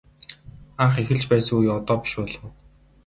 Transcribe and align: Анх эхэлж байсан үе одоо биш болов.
Анх 0.83 0.95
эхэлж 1.01 1.23
байсан 1.31 1.55
үе 1.59 1.71
одоо 1.79 1.97
биш 2.01 2.13
болов. 2.19 2.43